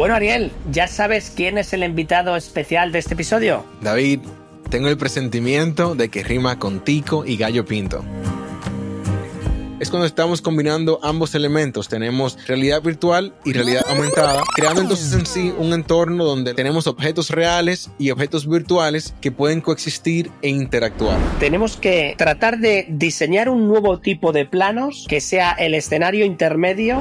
[0.00, 3.66] Bueno, Ariel, ¿ya sabes quién es el invitado especial de este episodio?
[3.82, 4.20] David,
[4.70, 8.02] tengo el presentimiento de que rima con Tico y Gallo Pinto
[9.80, 11.88] es cuando estamos combinando ambos elementos.
[11.88, 17.30] Tenemos realidad virtual y realidad aumentada, creando entonces en sí un entorno donde tenemos objetos
[17.30, 21.18] reales y objetos virtuales que pueden coexistir e interactuar.
[21.40, 27.00] Tenemos que tratar de diseñar un nuevo tipo de planos que sea el escenario intermedio.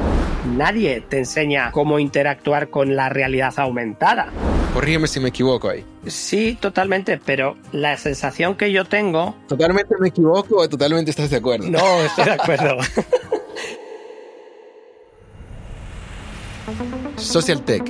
[0.55, 4.32] Nadie te enseña cómo interactuar con la realidad aumentada.
[4.79, 5.83] Corrígeme si me equivoco ahí.
[6.07, 9.36] Sí, totalmente, pero la sensación que yo tengo...
[9.50, 11.69] ¿Totalmente me equivoco o totalmente estás de acuerdo?
[11.69, 12.78] No, estoy de acuerdo.
[17.18, 17.83] Social Tech,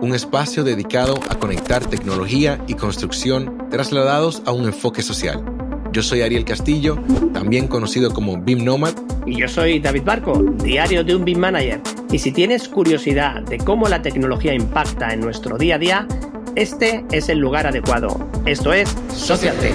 [0.00, 5.44] un espacio dedicado a conectar tecnología y construcción trasladados a un enfoque social.
[5.90, 6.96] Yo soy Ariel Castillo,
[7.32, 8.94] también conocido como BIM Nomad.
[9.26, 11.80] Y yo soy David Barco, diario de un BIM Manager.
[12.12, 16.06] Y si tienes curiosidad de cómo la tecnología impacta en nuestro día a día,
[16.56, 18.28] este es el lugar adecuado.
[18.46, 19.74] Esto es Social Tech.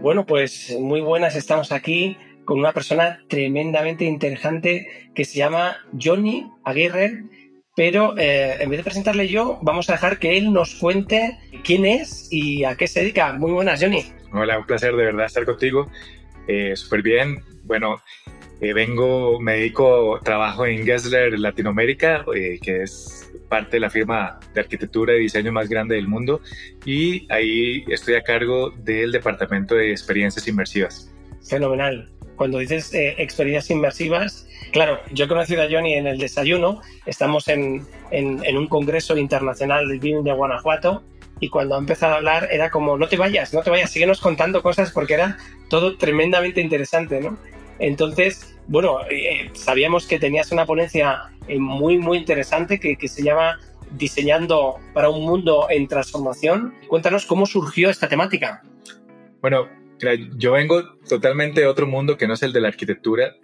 [0.00, 6.50] Bueno, pues muy buenas, estamos aquí con una persona tremendamente interesante que se llama Johnny
[6.64, 7.24] Aguirre,
[7.76, 11.84] pero eh, en vez de presentarle yo, vamos a dejar que él nos cuente quién
[11.84, 13.32] es y a qué se dedica.
[13.34, 14.04] Muy buenas, Johnny.
[14.32, 15.90] Hola, un placer de verdad estar contigo.
[16.48, 17.42] Eh, Súper bien.
[17.64, 18.02] Bueno,
[18.60, 24.40] eh, vengo, me dedico, trabajo en Gessler Latinoamérica, eh, que es parte de la firma
[24.52, 26.40] de arquitectura y diseño más grande del mundo,
[26.84, 31.08] y ahí estoy a cargo del departamento de experiencias inmersivas.
[31.48, 32.10] Fenomenal.
[32.34, 37.46] Cuando dices eh, experiencias inmersivas, claro, yo he conocido a Johnny en el desayuno, estamos
[37.46, 41.04] en, en, un congreso internacional del BIM de Guanajuato,
[41.38, 44.20] y cuando ha empezado a hablar era como, no te vayas, no te vayas, síguenos
[44.20, 47.38] contando cosas porque era todo tremendamente interesante, ¿no?
[47.78, 53.22] Entonces, bueno, eh, sabíamos que tenías una ponencia eh, muy, muy interesante que, que se
[53.22, 53.58] llama
[53.92, 56.74] Diseñando para un mundo en transformación.
[56.88, 58.62] Cuéntanos cómo surgió esta temática.
[59.40, 59.68] Bueno,
[60.36, 63.36] yo vengo totalmente de otro mundo que no es el de la arquitectura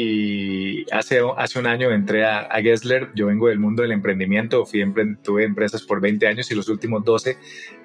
[0.00, 4.64] y hace, hace un año entré a, a, Gessler, yo vengo del mundo del emprendimiento,
[4.64, 4.84] fui
[5.24, 7.36] tuve empresas por 20 años y los últimos 12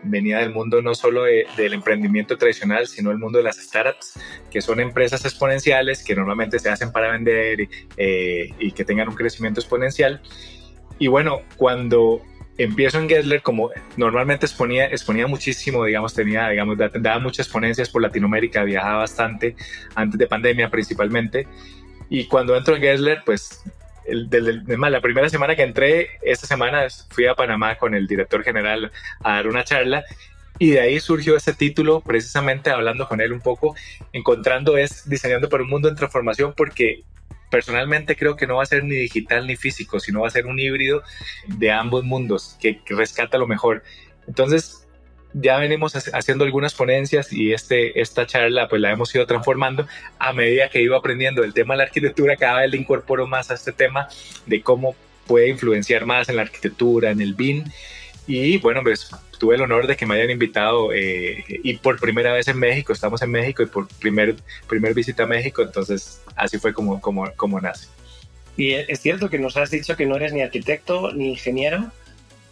[0.04, 4.20] venía del mundo no solo de, del emprendimiento tradicional, sino el mundo de las startups,
[4.52, 9.10] que son empresas exponenciales que normalmente se hacen para vender y, eh, y que tengan
[9.10, 10.22] un crecimiento exponencial.
[11.00, 12.22] Y bueno, cuando
[12.60, 18.04] empiezo en Gessler, como normalmente exponía, exponía muchísimo, digamos, tenía, digamos, daba muchas ponencias por
[18.04, 19.56] Latinoamérica, viajaba bastante,
[19.96, 21.48] antes de pandemia principalmente,
[22.14, 23.64] y cuando entro en Gessler, pues
[24.06, 28.06] el, el, el, la primera semana que entré, esta semana fui a Panamá con el
[28.06, 28.92] director general
[29.24, 30.04] a dar una charla
[30.60, 33.76] y de ahí surgió ese título, precisamente hablando con él un poco,
[34.12, 37.02] encontrando es diseñando para un mundo en transformación, porque
[37.50, 40.46] personalmente creo que no va a ser ni digital ni físico, sino va a ser
[40.46, 41.02] un híbrido
[41.48, 43.82] de ambos mundos que rescata lo mejor.
[44.28, 44.83] Entonces,
[45.34, 49.88] ya venimos haciendo algunas ponencias y este, esta charla pues la hemos ido transformando
[50.20, 53.52] a medida que iba aprendiendo el tema de la arquitectura, cada vez le incorporo más
[53.52, 54.08] a este tema
[54.46, 54.96] de cómo
[55.28, 57.64] puede influenciar más en la arquitectura, en el BIM.
[58.26, 62.32] Y bueno, pues tuve el honor de que me hayan invitado eh, y por primera
[62.32, 64.36] vez en México, estamos en México y por primer,
[64.68, 67.88] primer visita a México, entonces así fue como, como, como nace.
[68.56, 71.92] Y es cierto que nos has dicho que no eres ni arquitecto ni ingeniero,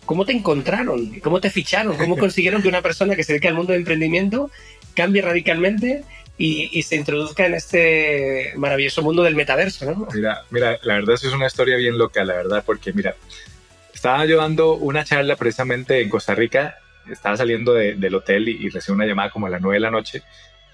[0.06, 1.19] ¿Cómo te encontraron?
[1.19, 1.97] ¿Cómo te ficharon?
[1.97, 4.50] ¿Cómo consiguieron que una persona que se dedica al mundo del emprendimiento
[4.95, 6.03] cambie radicalmente
[6.38, 9.85] y, y, se introduzca en este maravilloso mundo del metaverso?
[9.85, 10.07] ¿no?
[10.13, 13.16] Mira, mira, la verdad es una historia bien loca, la verdad, porque mira,
[13.94, 16.78] estaba llevando una charla precisamente en Costa Rica,
[17.09, 19.79] estaba saliendo de, del hotel y, y recibí una llamada como a las 9 de
[19.81, 20.23] la noche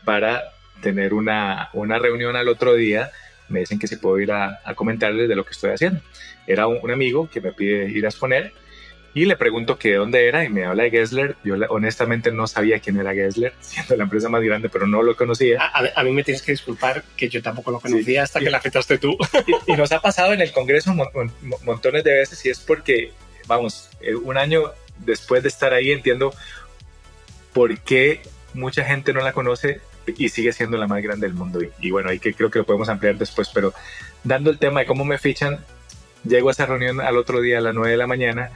[0.05, 3.11] para tener una, una reunión al otro día
[3.49, 6.01] me dicen que si puedo ir a, a, comentarles de lo que estoy haciendo.
[6.45, 8.53] Era un, un, amigo que me pide ir a exponer
[9.13, 11.35] y le pregunto que de dónde era y me habla de Gessler.
[11.44, 15.16] Yo honestamente no sabía quién era Gessler, siendo la empresa más grande, pero no lo
[15.16, 15.62] conocía.
[15.62, 18.18] A, a, a mí me tienes que disculpar que yo tampoco lo conocía sí.
[18.18, 19.18] hasta que la afectaste tú.
[19.47, 21.31] Y, y, nos ha pasado en el Congreso mon, mon,
[21.63, 23.12] montones de veces y es porque,
[23.48, 26.33] vamos, eh, un año después de estar ahí entiendo
[27.53, 28.21] por qué
[28.53, 31.62] mucha gente no la conoce y sigue siendo la más grande del mundo.
[31.62, 33.74] Y, y bueno, ahí que creo que lo podemos ampliar después, pero
[34.24, 35.60] dando el tema de cómo me fichan,
[36.24, 38.51] llego a esa reunión al otro día a las 9 de la mañana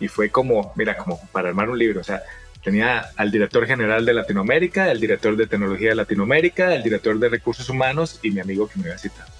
[0.00, 2.22] y fue como, mira, como para armar un libro, o sea,
[2.62, 7.28] tenía al director general de Latinoamérica, el director de tecnología de Latinoamérica, el director de
[7.28, 9.30] recursos humanos y mi amigo que me había citado.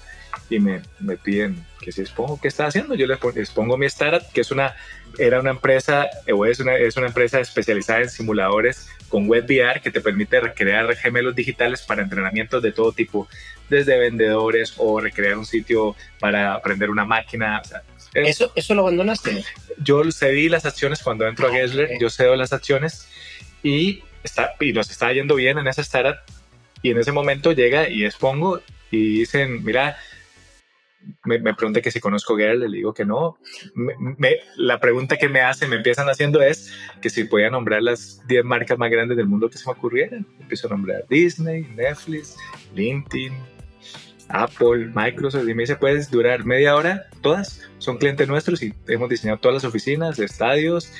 [0.49, 4.31] Y me, me piden que si expongo qué está haciendo, yo les expongo mi startup,
[4.31, 4.75] que es una,
[5.17, 9.91] era una empresa, o es una, es una empresa especializada en simuladores con WebVR que
[9.91, 13.27] te permite recrear gemelos digitales para entrenamientos de todo tipo,
[13.69, 17.61] desde vendedores o recrear un sitio para aprender una máquina.
[18.25, 19.43] ¿Eso, ¿Eso lo abandonaste?
[19.77, 23.07] Yo cedí las acciones cuando entro a ah, Gessler, yo cedo las acciones
[23.63, 26.17] y, está, y nos está yendo bien en esa startup
[26.81, 28.61] y en ese momento llega y expongo
[28.91, 29.97] y dicen, mira,
[31.23, 33.37] me, me pregunta que si conozco Girl, le digo que no.
[33.75, 38.25] Me, la pregunta que me hacen, me empiezan haciendo es que si podía nombrar las
[38.27, 40.25] 10 marcas más grandes del mundo que se me ocurrieran.
[40.39, 42.35] Empiezo a nombrar Disney, Netflix,
[42.73, 43.33] LinkedIn,
[44.29, 49.09] Apple, Microsoft, y me dice, puedes durar media hora, todas son clientes nuestros y hemos
[49.09, 50.91] diseñado todas las oficinas, estadios,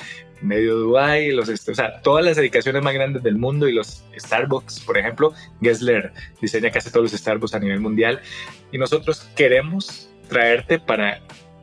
[0.41, 4.81] medio Dubai, los, o sea, todas las dedicaciones más grandes del mundo y los Starbucks,
[4.81, 8.21] por ejemplo, Gessler diseña casi todos los Starbucks a nivel mundial.
[8.71, 11.21] Y nosotros queremos traerte para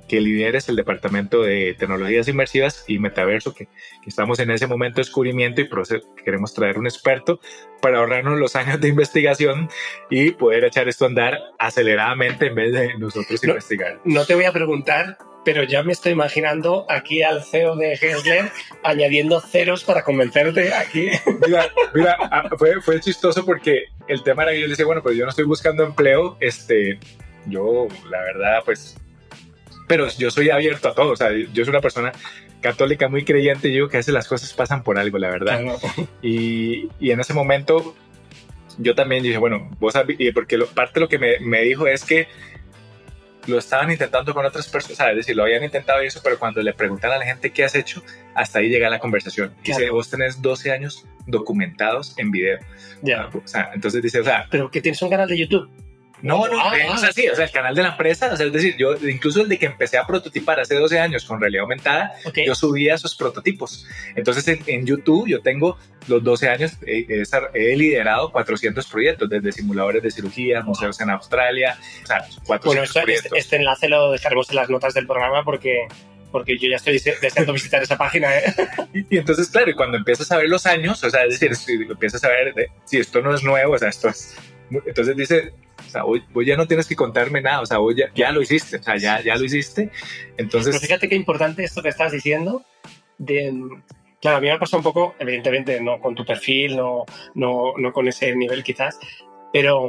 [0.08, 3.68] que lideres el departamento de tecnologías inmersivas y metaverso, que,
[4.06, 5.68] estamos en ese momento de descubrimiento y
[6.24, 7.40] queremos traer un experto
[7.80, 9.68] para ahorrarnos los años de investigación
[10.10, 14.00] y poder echar esto a andar aceleradamente en vez de nosotros investigar.
[14.04, 18.50] No te voy a preguntar pero ya me estoy imaginando aquí al CEO de Gensler
[18.82, 21.10] añadiendo ceros para convencerte aquí.
[21.46, 25.02] Mira, mira ah, fue, fue, chistoso porque el tema era que yo le decía, bueno,
[25.02, 26.98] pues yo no estoy buscando empleo, este,
[27.46, 28.96] yo la verdad, pues,
[29.86, 32.12] pero yo soy abierto a todo, o sea, yo soy una persona
[32.60, 35.60] católica muy creyente y digo que a veces las cosas pasan por algo, la verdad.
[36.22, 37.94] Y, y, en ese momento
[38.78, 39.94] yo también dije, bueno, vos,
[40.32, 42.26] porque parte de lo que me, me dijo es que
[43.46, 46.72] lo estaban intentando con otras personas, es decir, lo habían intentado eso, pero cuando le
[46.72, 48.02] preguntan a la gente qué has hecho,
[48.34, 49.54] hasta ahí llega la conversación.
[49.62, 52.58] Dice, vos tenés 12 años documentados en video.
[53.02, 53.28] Ya.
[53.32, 54.46] O sea, entonces dice, o sea...
[54.50, 55.68] Pero que tienes un canal de YouTube.
[56.24, 58.46] No, no, ah, o sea, sí, o sea, el canal de la empresa, o sea,
[58.46, 61.64] es decir, yo incluso el de que empecé a prototipar hace 12 años con realidad
[61.64, 63.86] aumentada, yo subía esos prototipos.
[64.16, 65.76] Entonces en, YouTube yo tengo
[66.08, 72.06] los 12 años, he, liderado 400 proyectos, desde simuladores de cirugía, museos en Australia, o
[72.06, 73.38] sea, 400 bueno, este, proyectos.
[73.38, 75.88] Este, enlace lo dejaremos en las notas del programa porque
[76.32, 78.34] porque yo ya estoy deseando visitar esa página.
[78.38, 78.54] ¿eh?
[79.10, 81.74] Y, entonces, claro, y cuando empiezas a ver los años, o sea, es decir, si
[81.74, 84.34] empiezas a ver si esto no es nuevo, o sea, esto es...
[84.70, 85.52] Entonces dice,
[85.94, 88.82] sea, hoy, ya no tienes que contarme nada, o sea, hoy ya, lo hiciste, o
[88.82, 89.90] sea, ya, ya lo hiciste.
[90.36, 90.74] Entonces...
[90.74, 92.62] Pero fíjate qué importante esto que estás diciendo
[93.18, 93.52] de...
[94.20, 97.04] Claro, a mí me ha pasado un poco, evidentemente, no con tu perfil, no,
[97.34, 98.98] no, no con ese nivel quizás,
[99.52, 99.88] pero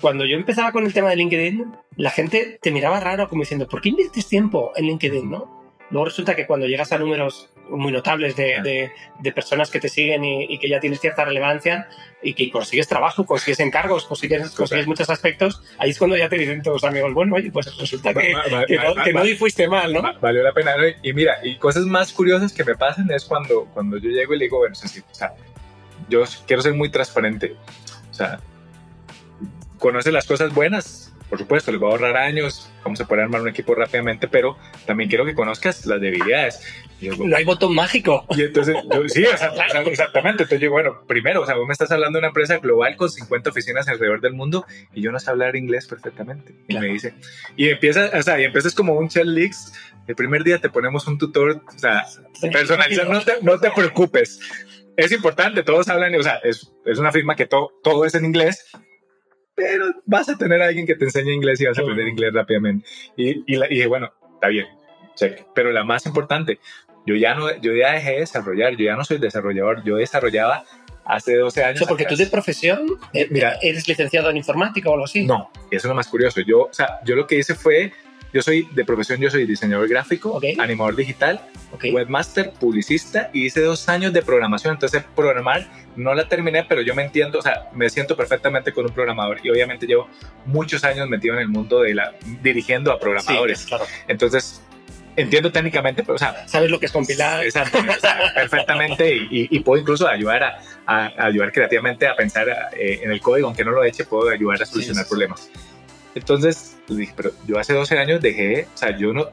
[0.00, 3.68] cuando yo empezaba con el tema de LinkedIn, la gente te miraba raro como diciendo,
[3.68, 5.58] ¿por qué inviertes tiempo en LinkedIn, no?
[5.90, 10.24] Luego resulta que cuando llegas a números muy notables de, de, personas que te siguen
[10.24, 11.88] y, que ya tienes cierta relevancia
[12.22, 16.36] y que consigues trabajo, consigues encargos, consigues, consigues muchos aspectos, ahí es cuando ya te
[16.36, 18.34] dicen todos amigos, bueno, oye, pues resulta que,
[18.66, 20.02] que, no, que no, fuiste mal, ¿no?
[20.20, 20.74] Valió la pena.
[21.02, 24.38] Y mira, y cosas más curiosas que me pasan es cuando, cuando yo llego y
[24.38, 25.34] le digo, bueno, o sea,
[26.08, 27.56] yo quiero ser muy transparente.
[28.10, 28.40] O sea,
[29.78, 33.42] conoce las cosas buenas, por supuesto, les va a ahorrar años, vamos a poder armar
[33.42, 34.56] un equipo rápidamente, pero
[34.86, 36.62] también quiero que conozcas las debilidades.
[37.00, 38.24] No hay botón mágico.
[38.30, 38.76] Y entonces,
[39.08, 40.44] sí, exactamente.
[40.44, 43.10] Entonces yo, bueno, primero, o sea, vos me estás hablando de una empresa global con
[43.10, 46.54] 50 oficinas alrededor del mundo y yo no sé hablar inglés perfectamente.
[46.68, 47.14] Y me dice,
[47.56, 49.72] y empiezas, o sea, y empiezas como un chat leaks.
[50.06, 52.04] El primer día te ponemos un tutor, o sea,
[52.50, 54.40] personalizado, no te, no te preocupes.
[54.96, 58.24] Es importante, todos hablan, o sea, es, es una firma que todo, todo es en
[58.24, 58.66] inglés,
[59.54, 62.32] pero vas a tener a alguien que te enseñe inglés y vas a aprender inglés
[62.32, 62.88] rápidamente.
[63.16, 64.66] Y, y, y bueno, está bien,
[65.14, 65.46] check.
[65.54, 66.58] Pero la más importante,
[67.08, 70.64] yo ya, no, yo ya dejé de desarrollar, yo ya no soy desarrollador, yo desarrollaba
[71.06, 71.84] hace 12 años.
[71.88, 75.24] porque tú de profesión, eh, mira, ¿eres licenciado en informática o algo así?
[75.24, 76.42] No, eso es lo más curioso.
[76.42, 77.92] Yo, o sea, yo lo que hice fue
[78.30, 81.40] yo soy de profesión, yo soy diseñador gráfico, animador digital,
[81.82, 84.74] webmaster, publicista y hice dos años de programación.
[84.74, 88.84] Entonces, programar no la terminé, pero yo me entiendo, o sea, me siento perfectamente con
[88.84, 90.08] un programador y obviamente llevo
[90.44, 93.64] muchos años metido en el mundo de la dirigiendo a programadores.
[93.64, 93.86] claro.
[94.08, 94.60] Entonces,
[95.18, 97.44] entiendo técnicamente, pero, o sea, sabes lo que es compilar.
[97.44, 97.78] Exacto,
[98.34, 103.64] perfectamente y, puedo incluso ayudar a, ayudar creativamente a pensar eh, en el código, aunque
[103.64, 105.50] no lo eche, puedo ayudar a solucionar problemas.
[106.14, 109.28] Entonces, pues dije, pero yo hace 12 años dejé, o sea, yo no,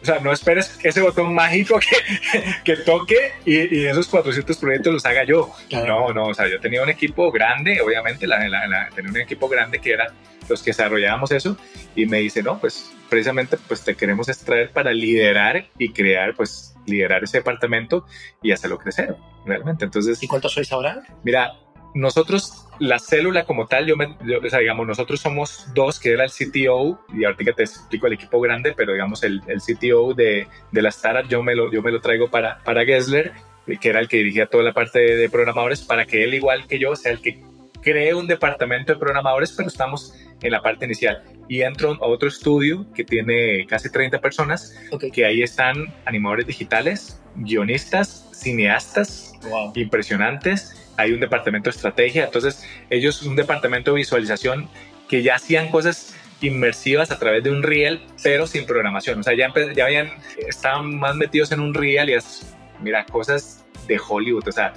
[0.00, 5.06] o sea, no esperes ese botón mágico que, que toque y, esos 400 proyectos los
[5.06, 5.50] haga yo.
[5.72, 9.80] No, no, o sea, yo tenía un equipo grande, obviamente, la, tenía un equipo grande
[9.80, 10.12] que era
[10.48, 11.56] los que desarrollábamos eso
[11.94, 16.74] y me dice, no, pues precisamente pues te queremos extraer para liderar y crear, pues
[16.86, 18.06] liderar ese departamento
[18.42, 19.84] y hacerlo crecer, realmente.
[19.84, 21.02] Entonces, ¿y cuántos sois ahora?
[21.22, 21.52] Mira,
[21.94, 26.24] nosotros, la célula como tal, yo, me, o sea, digamos, nosotros somos dos, que era
[26.24, 30.46] el CTO, y ahorita te explico el equipo grande, pero digamos, el, el CTO de,
[30.70, 33.32] de la startup, yo me lo, yo me lo traigo para, para Gessler,
[33.76, 36.78] que era el que dirigía toda la parte de, programadores, para que él, igual que
[36.78, 37.42] yo, sea el que
[37.82, 41.22] cree un departamento de programadores, pero estamos en la parte inicial.
[41.48, 44.74] Y entro a otro estudio que tiene casi 30 personas,
[45.12, 49.32] que ahí están animadores digitales, guionistas, cineastas,
[49.74, 50.87] impresionantes.
[50.98, 54.68] Hay un departamento de estrategia, entonces ellos, un departamento de visualización
[55.08, 59.20] que ya hacían cosas inmersivas a través de un reel, pero sin programación.
[59.20, 60.10] O sea, ya, ya habían,
[60.46, 64.46] estaban más metidos en un reel y es, mira, cosas de Hollywood.
[64.46, 64.74] O sea,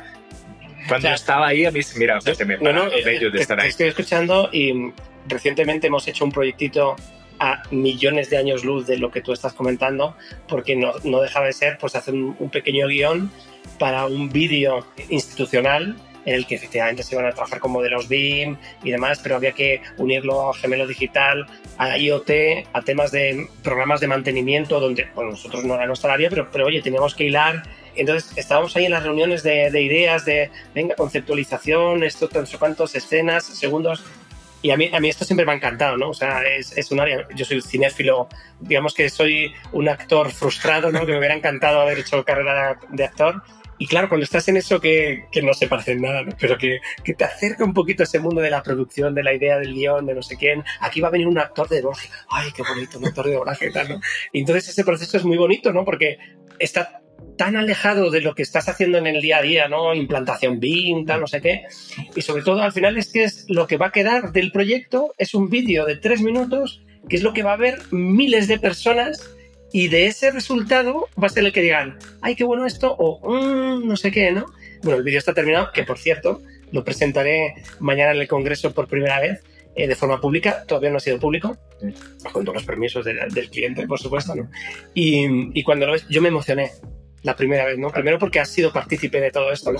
[0.88, 3.70] cuando estaba ahí, a mí, mira, se me no, no, de estar ahí.
[3.70, 4.92] Estoy escuchando y
[5.28, 6.96] recientemente hemos hecho un proyectito
[7.40, 10.16] a millones de años luz de lo que tú estás comentando,
[10.48, 13.32] porque no, no dejaba de ser pues hacer un, un pequeño guion
[13.80, 18.58] para un vídeo institucional en el que efectivamente se iban a trabajar con modelos BIM
[18.84, 21.46] y demás, pero había que unirlo a gemelo digital,
[21.78, 22.30] a IoT,
[22.74, 26.66] a temas de programas de mantenimiento, donde bueno, nosotros no era nuestra área, pero, pero
[26.68, 27.64] oye, teníamos que hilar.
[27.96, 32.58] Entonces estábamos ahí en las reuniones de, de ideas, de, venga, conceptualización, esto, no sé
[32.58, 34.04] cuántos, escenas, segundos,
[34.64, 36.10] y a mí, a mí esto siempre me ha encantado, ¿no?
[36.10, 40.92] O sea, es, es un área, yo soy cinéfilo, digamos que soy un actor frustrado,
[40.92, 41.06] ¿no?
[41.06, 43.42] Que me hubiera encantado haber hecho carrera de actor,
[43.82, 46.82] y claro, cuando estás en eso que, que no se parece en nada, pero que,
[47.04, 49.74] que, te acerca un poquito a ese mundo de la producción, de la idea del
[49.74, 52.08] guion, de no sé quién, aquí va a venir un actor de doblaje.
[52.30, 53.72] ¡Ay, qué bonito, un actor de doblaje!
[53.72, 54.00] ¿no?
[54.34, 55.84] Entonces ese proceso es muy bonito, ¿no?
[55.84, 56.20] Porque
[56.60, 57.02] está
[57.40, 59.96] tan alejado de lo que estás haciendo en el día a día, ¿no?
[59.96, 61.64] Implantación BIM, tal, no sé qué.
[62.16, 65.16] Y sobre todo, al final es que es lo que va a quedar del proyecto
[65.18, 68.60] es un vídeo de tres minutos, que es lo que va a ver miles de
[68.60, 69.28] personas
[69.72, 73.20] y de ese resultado va a ser el que digan, ay, qué bueno esto, o
[73.30, 74.46] mm, no sé qué, ¿no?
[74.84, 78.88] Bueno, el vídeo está terminado, que por cierto, lo presentaré mañana en el Congreso por
[78.88, 79.44] primera vez
[79.76, 81.58] eh, de forma pública, todavía no ha sido público,
[82.34, 84.50] con todos los permisos del cliente, por supuesto, ¿no?
[84.94, 86.72] Y, y, cuando lo ves, yo me emocioné
[87.24, 87.90] la primera vez, ¿no?
[87.90, 89.80] Primero porque has sido partícipe de todo esto, ¿no?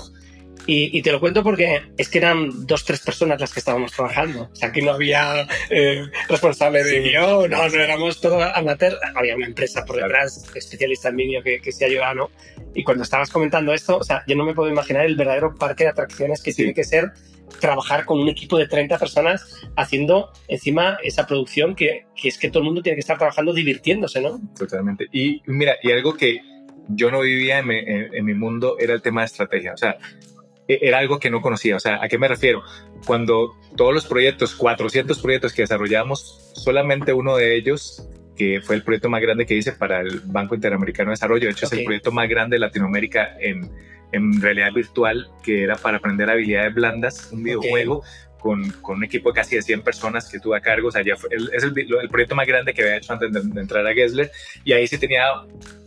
[0.66, 4.48] Y, te lo cuento porque es que eran dos, tres personas las que estábamos trabajando.
[4.52, 8.96] O sea, que no había eh, responsable de guion, no, no éramos todos amateur.
[9.14, 12.30] Había una empresa por detrás, especialista en vídeo, que, que se ayudado, ¿no?
[12.74, 15.84] Y cuando estabas comentando esto, o sea, yo no me puedo imaginar el verdadero parque
[15.84, 17.12] de atracciones que tiene que ser
[17.60, 22.48] trabajar con un equipo de 30 personas haciendo encima esa producción que, que es que
[22.48, 24.40] todo el mundo tiene que estar trabajando divirtiéndose, ¿no?
[24.58, 25.06] Totalmente.
[25.12, 26.40] Y mira, y algo que
[26.88, 29.72] yo no vivía en mi, en mi, mundo era el tema de estrategia.
[29.74, 29.96] O sea,
[30.68, 31.76] era algo que no conocía.
[31.76, 32.62] O sea, ¿a qué me refiero?
[33.06, 38.82] Cuando todos los proyectos, 400 proyectos que desarrollamos, solamente uno de ellos, que fue el
[38.82, 41.84] proyecto más grande que hice para el Banco Interamericano de Desarrollo, de hecho es el
[41.84, 43.70] proyecto más grande de Latinoamérica en,
[44.12, 48.02] en realidad virtual, que era para aprender habilidades blandas, un videojuego.
[48.42, 50.88] Con, con, un equipo de casi de 100 personas que tuve a cargo.
[50.88, 53.40] O sea, ya fue, es el, el, proyecto más grande que había hecho antes de,
[53.40, 54.32] de entrar a Gessler.
[54.64, 55.22] Y ahí sí tenía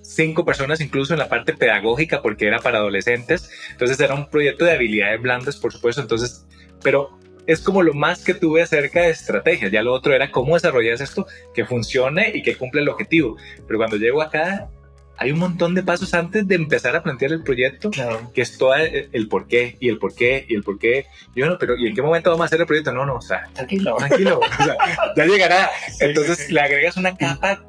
[0.08, 3.50] cinco personas incluso en la parte pedagógica porque era para adolescentes.
[3.72, 6.02] Entonces era un proyecto de habilidades blandas, por supuesto.
[6.02, 6.46] Entonces,
[6.82, 9.70] pero es como lo más que tuve acerca de estrategia.
[9.70, 13.38] Ya lo otro era cómo desarrollas esto que funcione y que cumpla el objetivo.
[13.68, 14.70] Pero cuando llego acá,
[15.18, 17.92] hay un montón de pasos antes de empezar a plantear el proyecto,
[18.34, 21.06] que es todo el, por qué y el por qué y el por qué.
[21.36, 22.92] Y bueno, pero ¿y en qué momento vamos a hacer el proyecto?
[22.92, 24.76] No, no, o sea, tranquilo, tranquilo, o sea,
[25.16, 25.70] ya llegará.
[26.00, 27.64] Entonces le agregas una capa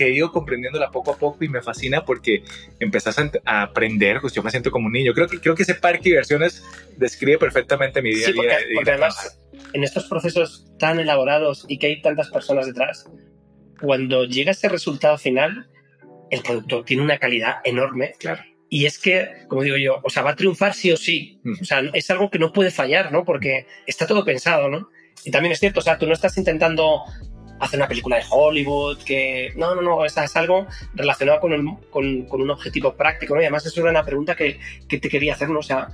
[0.00, 2.42] que he ido comprendiéndola poco a poco y me fascina porque
[2.78, 5.12] empezas a, aprender, pues yo me siento como un niño.
[5.12, 6.64] Creo que, creo que ese parque de diversiones
[6.96, 8.58] describe perfectamente mi día a día.
[8.74, 9.38] Porque, además,
[9.74, 13.10] en estos procesos tan elaborados y que hay tantas personas detrás,
[13.78, 15.68] cuando llega ese resultado final,
[16.30, 18.14] el producto tiene una calidad enorme.
[18.18, 18.42] Claro.
[18.70, 21.42] Y es que, como digo yo, o sea, va a triunfar sí o sí.
[21.44, 21.60] Mm.
[21.60, 23.26] O sea, es algo que no puede fallar, ¿no?
[23.26, 24.88] Porque está todo pensado, ¿no?
[25.26, 27.02] Y también es cierto, o sea, tú no estás intentando
[27.60, 31.64] hacer una película de Hollywood, que no, no, no, es, es algo relacionado con, el,
[31.90, 33.40] con, con, un objetivo práctico, ¿no?
[33.40, 35.60] Y además eso era una pregunta que, que te quería hacer, ¿no?
[35.60, 35.88] O sea,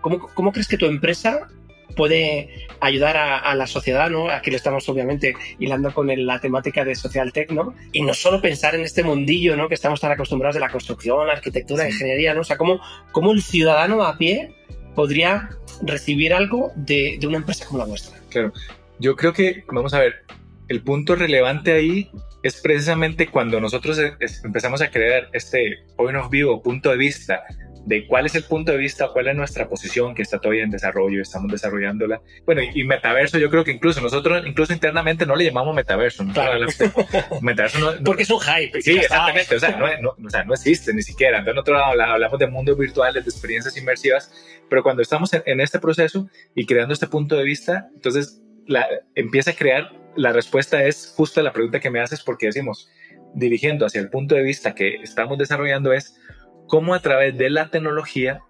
[0.00, 1.48] ¿cómo, ¿cómo, crees que tu empresa
[1.96, 4.28] puede ayudar a, a, la sociedad, ¿no?
[4.30, 7.74] Aquí le estamos obviamente hilando con el, la temática de social tech, ¿no?
[7.92, 9.68] Y no solo pensar en este mundillo, ¿no?
[9.68, 12.42] Que estamos tan acostumbrados de la construcción, la arquitectura, la ingeniería, ¿no?
[12.42, 12.80] O sea, ¿cómo,
[13.12, 14.54] cómo el ciudadano a pie
[14.94, 15.48] podría
[15.82, 18.18] recibir algo de, de una empresa como la vuestra?
[18.28, 18.52] Claro.
[19.00, 20.24] Yo creo que, vamos a ver,
[20.68, 22.10] el punto relevante ahí
[22.42, 23.98] es precisamente cuando nosotros
[24.44, 27.42] empezamos a crear este point of view o punto de vista
[27.88, 30.70] de cuál es el punto de vista, cuál es nuestra posición que está todavía en
[30.70, 32.20] desarrollo, estamos desarrollándola.
[32.44, 36.22] Bueno, y, metaverso, yo creo que incluso nosotros, incluso internamente, no le llamamos metaverso.
[36.22, 36.34] ¿no?
[36.34, 36.66] Claro.
[37.40, 38.82] metaverso no, Porque es un hype.
[38.82, 39.56] Sí, exactamente.
[39.56, 41.38] O sea, no, o sea, no existe ni siquiera.
[41.38, 44.30] Entonces, nosotros hablamos de mundos virtuales, de experiencias inmersivas,
[44.68, 48.86] pero cuando estamos en, en este proceso y creando este punto de vista, entonces la,
[49.14, 52.90] empieza a crear la respuesta es justo la pregunta que me haces porque decimos,
[53.34, 56.18] dirigiendo hacia el punto de vista que estamos desarrollando es
[56.66, 58.40] cómo a través de la tecnología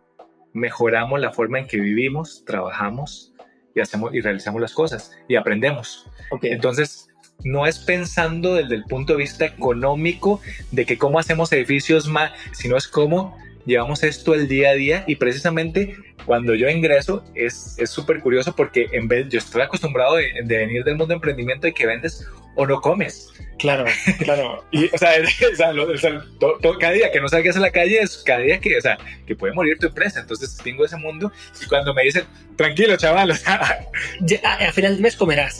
[0.54, 3.34] mejoramos la forma en que vivimos, trabajamos
[3.74, 6.10] y hacemos y realizamos las cosas y aprendemos.
[6.40, 7.08] Entonces,
[7.44, 10.40] no es pensando desde el punto de vista económico
[10.72, 15.04] de que cómo hacemos edificios más, sino es cómo llevamos esto el día a día
[15.06, 15.94] y precisamente
[16.28, 20.94] cuando yo ingreso es súper curioso porque en vez, yo estoy acostumbrado de, venir del
[20.94, 23.30] mundo de emprendimiento y que vendes o no comes.
[23.58, 23.86] Claro,
[24.18, 24.62] claro.
[24.70, 25.12] y, o sea,
[26.80, 29.34] cada día que no salgas a la calle es cada día que, o sea, que
[29.34, 30.20] puede morir tu empresa.
[30.20, 31.32] Entonces tengo ese mundo
[31.62, 32.24] y cuando me dicen,
[32.56, 33.88] tranquilo, chaval, o sea,
[34.44, 35.58] al final del mes comerás.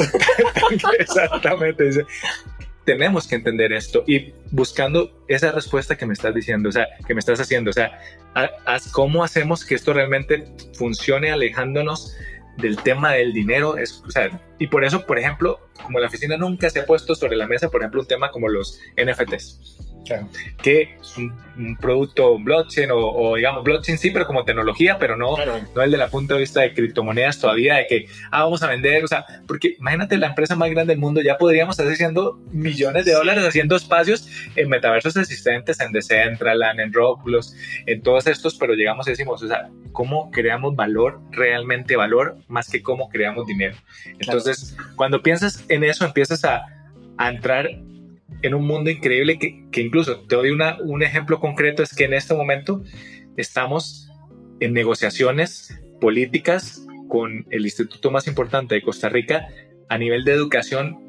[0.99, 1.85] Exactamente.
[1.85, 2.05] Dice,
[2.89, 7.13] tenemos que entender esto y buscando esa respuesta que me estás diciendo, o sea, que
[7.13, 8.01] me estás haciendo, o sea,
[8.93, 12.17] ¿cómo hacemos que esto realmente funcione alejándonos
[12.57, 13.77] del tema del dinero?
[13.77, 17.15] Es, o sea, y por eso, por ejemplo, como la oficina nunca se ha puesto
[17.15, 19.77] sobre la mesa, por ejemplo, un tema como los NFTs
[20.63, 21.49] que es un,
[21.81, 25.35] producto blockchain o, digamos blockchain sí, pero como tecnología, pero no,
[25.75, 28.69] no el de la punto de vista de criptomonedas todavía, de que ah, vamos a
[28.69, 32.39] vender, o sea, porque imagínate la empresa más grande del mundo, ya podríamos estar haciendo
[32.53, 37.55] millones de dólares haciendo espacios en metaversos existentes, en Decentraland, en Roblox,
[37.87, 42.69] en todos estos, pero llegamos y decimos, o sea, ¿cómo creamos valor, realmente valor, más
[42.71, 43.77] que cómo creamos dinero?
[44.21, 46.63] Entonces, cuando piensas en eso, empiezas a,
[47.17, 47.69] a entrar
[48.43, 52.05] en un mundo increíble que, que incluso te doy una, un ejemplo concreto, es que
[52.05, 52.83] en este momento
[53.37, 54.11] estamos
[54.61, 59.49] en negociaciones políticas con el instituto más importante de Costa Rica
[59.89, 61.09] a nivel de educación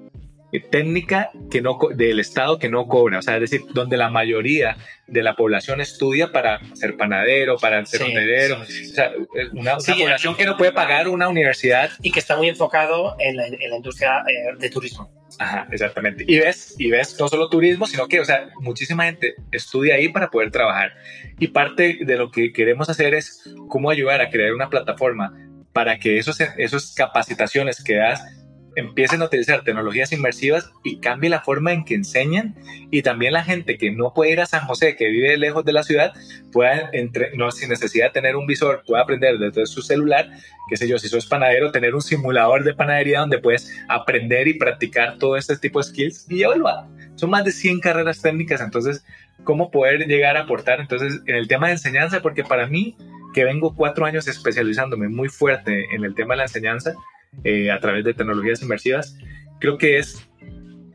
[0.71, 4.77] técnica que no del Estado que no cobra, o sea, es decir, donde la mayoría
[5.05, 8.13] de la población estudia para ser panadero, para ser sí,
[8.51, 9.11] o sea,
[9.53, 11.91] una, población que no puede pagar una universidad.
[12.01, 15.18] y que está muy enfocado en la, en la industria eh, de turismo.
[15.39, 16.25] Ajá, exactamente.
[16.27, 20.09] Y ves, y ves no solo turismo, sino que, o sea, muchísima gente estudia ahí
[20.09, 20.91] para poder trabajar.
[21.39, 25.33] Y parte de lo que queremos hacer es cómo ayudar a crear una plataforma
[25.71, 28.21] para que esos, esos capacitaciones que das
[28.79, 32.55] empiecen a utilizar tecnologías inmersivas y cambie la forma en que enseñan
[32.91, 35.73] y también la gente que no puede ir a San José, que vive lejos de
[35.73, 36.13] la ciudad,
[36.51, 40.29] pueda, entre, no sin necesidad de tener un visor, pueda aprender desde su celular,
[40.69, 44.55] qué sé yo, si sos panadero, tener un simulador de panadería donde puedes aprender y
[44.55, 46.85] practicar todo este tipo de skills y evaluar.
[47.15, 49.05] Son más de 100 carreras técnicas, entonces,
[49.43, 50.79] ¿cómo poder llegar a aportar?
[50.79, 52.95] Entonces, en el tema de enseñanza, porque para mí,
[53.33, 56.93] que vengo cuatro años especializándome muy fuerte en el tema de la enseñanza,
[57.43, 59.17] eh, a través de tecnologías inmersivas,
[59.59, 60.27] creo que es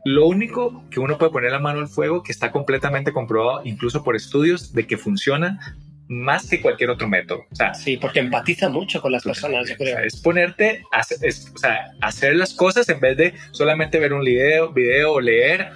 [0.05, 4.03] lo único que uno puede poner la mano al fuego que está completamente comprobado, incluso
[4.03, 5.59] por estudios, de que funciona
[6.07, 7.45] más que cualquier otro método.
[7.51, 9.99] O sea, sí, porque empatiza mucho con las personas, yo creo.
[9.99, 14.71] es ponerte a o sea, hacer las cosas en vez de solamente ver un video,
[14.71, 15.71] video o leer.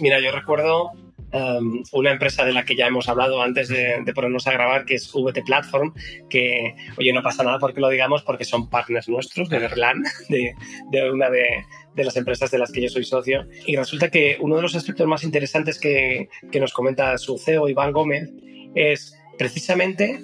[0.00, 0.92] Mira, yo recuerdo
[1.32, 4.96] Um, una empresa de la que ya hemos hablado antes de, ponernos a grabar, que
[4.96, 5.94] es VT Platform,
[6.28, 11.10] que, oye, no pasa nada porque lo digamos, porque son partners nuestros de Berlan, de,
[11.10, 11.64] una de,
[11.96, 13.46] las empresas de las que yo soy socio.
[13.66, 17.66] Y resulta que uno de los aspectos más interesantes que, que nos comenta su CEO,
[17.66, 18.30] Iván Gómez,
[18.74, 20.20] es precisamente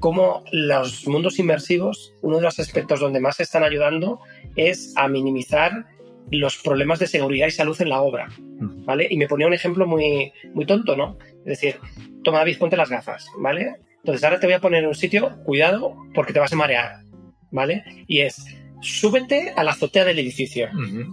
[0.00, 4.20] cómo los mundos inmersivos, uno de los aspectos donde más se están ayudando
[4.56, 5.84] es a minimizar
[6.30, 8.28] los problemas de seguridad y salud en la obra,
[8.86, 9.06] ¿vale?
[9.10, 11.18] Y me ponía un ejemplo muy, muy tonto, ¿no?
[11.44, 11.76] Es decir,
[12.24, 13.74] toma David, ponte las gafas, ¿vale?
[13.98, 17.00] Entonces ahora te voy a poner en un sitio, cuidado, porque te vas a marear,
[17.50, 17.84] ¿vale?
[18.06, 18.46] Y es,
[18.80, 20.68] súbete a la azotea del edificio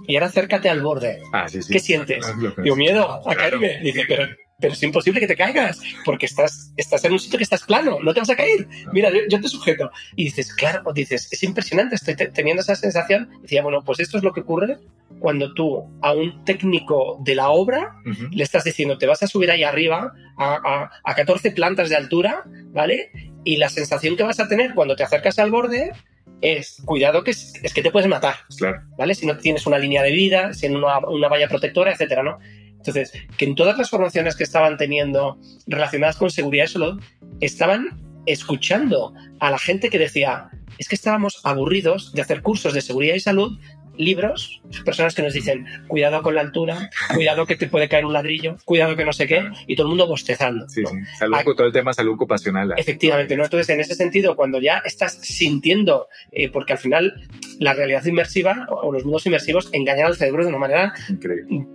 [0.07, 1.19] y ahora acércate al borde.
[1.33, 2.25] Ah, ¿Qué sientes?
[2.63, 3.79] Digo, miedo a caerme.
[3.81, 4.27] Dice, pero
[4.63, 7.97] pero es imposible que te caigas, porque estás, estás en un sitio que estás plano,
[8.02, 8.65] no te vas a caer.
[8.93, 9.91] Mira, yo, te sujeto.
[10.15, 13.28] Y dices, claro, dices, es impresionante, estoy teniendo esa sensación.
[13.41, 14.78] decía, bueno, pues esto es lo que ocurre
[15.19, 17.97] cuando tú a un técnico de la obra
[18.32, 22.43] le estás diciendo, te vas a subir ahí arriba a, a, 14 plantas de altura,
[22.67, 23.12] ¿vale?
[23.43, 25.91] Y la sensación que vas a tener cuando te acercas al borde
[26.39, 28.82] es, cuidado que es, que te puedes matar, claro.
[28.97, 29.13] ¿vale?
[29.13, 32.39] Si no tienes una línea de vida, si en una, una valla protectora, etcétera, ¿no?
[32.85, 37.01] Entonces, que en todas las formaciones que estaban teniendo relacionadas con seguridad y salud,
[37.39, 42.81] estaban escuchando a la gente que decía, es que estábamos aburridos de hacer cursos de
[42.81, 43.57] seguridad y salud
[43.97, 48.13] libros, personas que nos dicen, cuidado con la altura, cuidado que te puede caer un
[48.13, 50.67] ladrillo, cuidado que no sé qué, y todo el mundo bostezando.
[50.69, 50.95] Sí, sí.
[51.17, 52.73] Salud, todo el tema salud ocupacional.
[52.77, 53.43] Efectivamente, ¿no?
[53.43, 57.27] Entonces, en ese sentido, cuando ya estás sintiendo, eh, porque al final
[57.60, 60.93] la realidad inmersiva o los mundos inmersivos engañan al cerebro de una manera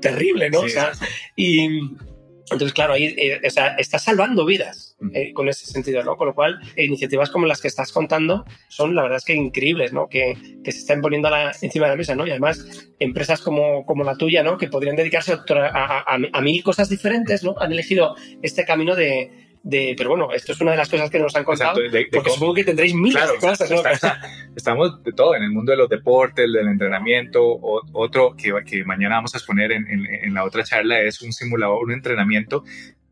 [0.00, 0.60] terrible, ¿no?
[0.60, 0.92] o sea,
[1.36, 1.80] y
[2.50, 6.16] entonces, claro, ahí eh, o sea, estás salvando vidas eh, con ese sentido, ¿no?
[6.16, 9.92] Con lo cual, iniciativas como las que estás contando son, la verdad es que increíbles,
[9.92, 10.08] ¿no?
[10.08, 12.26] Que, que se están poniendo la, encima de la mesa, ¿no?
[12.26, 12.64] Y además,
[12.98, 14.58] empresas como, como la tuya, ¿no?
[14.58, 17.54] Que podrían dedicarse a, a, a, mil cosas diferentes, ¿no?
[17.58, 21.18] Han elegido este camino de, de, pero bueno, esto es una de las cosas que
[21.18, 21.78] nos han contado,
[22.10, 23.70] porque supongo que tendréis miles de cosas.
[23.70, 23.82] ¿no?
[24.56, 28.82] estamos de todo, en el mundo de los deportes, del entrenamiento, o, otro que, que,
[28.84, 32.64] mañana vamos a exponer en, en, la otra charla es un simulador, un entrenamiento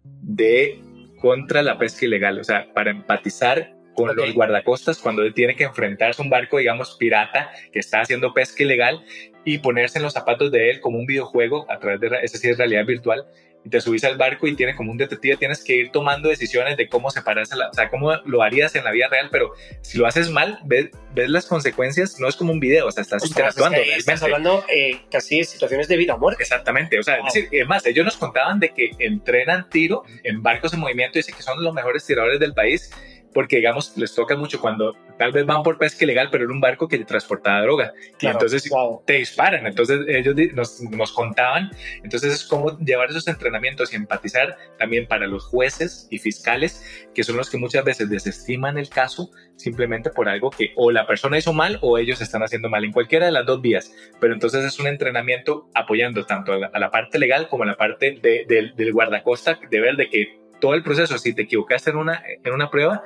[0.03, 0.81] de
[1.21, 6.23] contra la pesca ilegal, o sea, para empatizar con los guardacostas cuando tiene que enfrentarse
[6.23, 9.05] a un barco, digamos, pirata que está haciendo pesca ilegal
[9.45, 12.87] y ponerse en los zapatos de él como un videojuego a través de, es realidad
[12.87, 13.27] virtual,
[13.67, 16.77] y te subís al barco y tiene como un detective, tienes que ir tomando decisiones
[16.77, 19.53] de cómo separarse, la, o sea, cómo lo harías en la vida real, pero
[19.83, 23.03] si lo haces mal, ves, ves las consecuencias, no es como un video, o sea,
[23.03, 23.79] estás interactuando.
[23.81, 26.45] estás hablando eh, casi de situaciones de vida o muerte.
[26.45, 30.73] Exactamente, o sea, es decir, más, ellos nos contaban de que entrenan tiro en barcos
[30.73, 32.93] en movimiento, y dicen que son los mejores tiradores del país,
[33.37, 36.59] porque digamos les toca mucho cuando tal vez van por pesca ilegal, pero en un
[36.59, 37.93] barco que transportaba droga.
[38.19, 38.67] y entonces
[39.05, 39.67] te disparan.
[39.67, 41.71] Entonces ellos nos, nos, contaban.
[42.03, 46.83] Entonces es como llevar esos entrenamientos y empatizar también para los jueces y fiscales,
[47.15, 51.07] que son los que muchas veces desestiman el caso simplemente por algo que o la
[51.07, 53.95] persona hizo mal o ellos están haciendo mal en cualquiera de las dos vías.
[54.19, 58.19] Pero entonces es un entrenamiento apoyando tanto a la, parte legal como a la parte
[58.19, 62.53] del guardacosta, de ver de que todo el proceso, si te equivocaste en una, en
[62.53, 63.03] una prueba,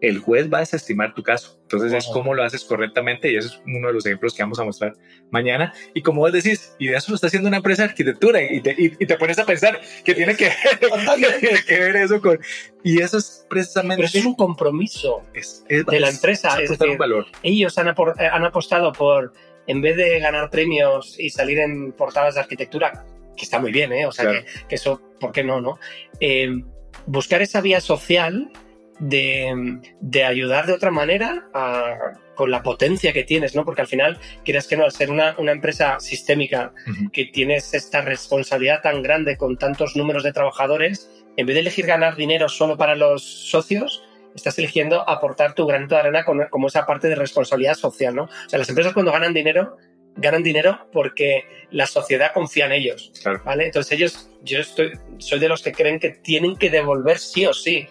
[0.00, 1.58] el juez va a desestimar tu caso.
[1.62, 4.58] Entonces es cómo lo haces correctamente y ese es uno de los ejemplos que vamos
[4.58, 4.94] a mostrar
[5.30, 5.72] mañana.
[5.94, 8.60] Y como vos decís, y de eso lo está haciendo una empresa de arquitectura y
[8.60, 10.50] te, y, te pones a pensar que tiene que,
[11.66, 12.38] que, ver eso con...
[12.84, 14.04] Y eso es precisamente...
[14.04, 16.60] Pero es un compromiso de la empresa.
[16.60, 17.26] Es, decir, valor.
[17.42, 19.32] Ellos han, han apostado por,
[19.66, 23.04] en vez de ganar premios y salir en portadas de arquitectura,
[23.36, 24.06] que está muy bien, ¿eh?
[24.06, 25.78] O sea, que, que, eso, ¿por qué no, no?
[26.20, 26.62] Eh,
[27.06, 28.50] buscar esa vía social
[28.98, 31.48] de, ayudar de otra manera
[32.34, 33.64] con la potencia que tienes, ¿no?
[33.64, 36.72] Porque al final, quieras que no, al ser una, empresa sistémica
[37.12, 41.86] que tienes esta responsabilidad tan grande con tantos números de trabajadores, en vez de elegir
[41.86, 46.86] ganar dinero solo para los socios, estás eligiendo aportar tu granito de arena como esa
[46.86, 48.24] parte de responsabilidad social, ¿no?
[48.24, 49.76] O sea, las empresas cuando ganan dinero
[50.18, 53.12] ganan dinero porque la sociedad confía en ellos,
[53.44, 53.66] ¿vale?
[53.66, 57.52] Entonces ellos, yo estoy, soy de los que creen que tienen que devolver sí o
[57.52, 57.86] sí.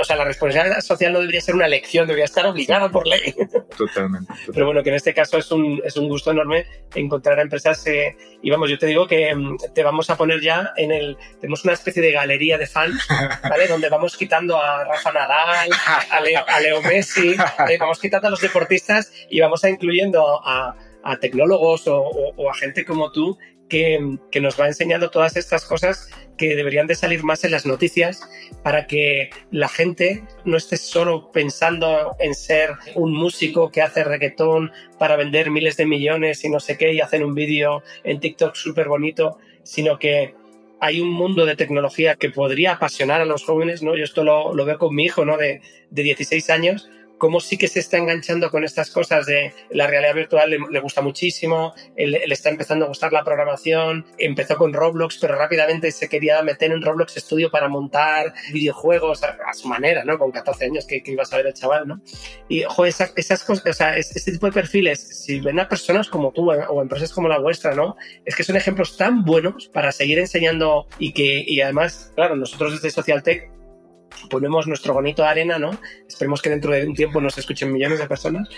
[0.00, 3.34] O sea, la responsabilidad social no debería ser una elección, debería estar obligada por ley.
[3.76, 4.32] Totalmente.
[4.52, 7.84] Pero bueno, que en este caso es un, es un gusto enorme encontrar a empresas
[7.88, 11.16] eh, y vamos, yo te digo que mm, te vamos a poner ya en el,
[11.40, 13.06] tenemos una especie de galería de fans,
[13.42, 13.66] ¿vale?
[13.66, 15.70] Donde vamos quitando a Rafa Nadal,
[16.10, 17.34] a Leo, Messi,
[17.68, 22.54] eh, vamos quitando a los deportistas y vamos a incluyendo a a tecnólogos o, a
[22.54, 23.38] gente como tú
[23.68, 23.98] que,
[24.40, 28.20] nos va enseñando todas estas cosas que deberían de salir más en las noticias
[28.62, 34.72] para que la gente no esté solo pensando en ser un músico que hace reggaetón
[34.98, 38.54] para vender miles de millones y no sé qué y hacer un vídeo en TikTok
[38.54, 40.34] súper bonito, sino que
[40.80, 43.96] hay un mundo de tecnología que podría apasionar a los jóvenes, ¿no?
[43.96, 45.38] Yo esto lo, veo con mi hijo, ¿no?
[45.38, 49.86] De, de 16 años, cómo sí que se está enganchando con estas cosas de la
[49.86, 55.18] realidad virtual, le, gusta muchísimo, le, está empezando a gustar la programación, empezó con Roblox,
[55.20, 60.18] pero rápidamente se quería meter en Roblox Studio para montar videojuegos a, su manera, ¿no?
[60.18, 62.00] Con 14 años que, iba a saber el chaval, ¿no?
[62.48, 66.32] Y, joder, esas, cosas, o sea, este tipo de perfiles, si ven a personas como
[66.32, 67.96] tú o empresas como la vuestra, ¿no?
[68.24, 72.72] Es que son ejemplos tan buenos para seguir enseñando y que, y además, claro, nosotros
[72.72, 73.55] desde Social Tech
[74.30, 75.78] ponemos nuestro bonito arena, ¿no?
[76.08, 78.48] Esperemos que dentro de un tiempo nos escuchen millones de personas,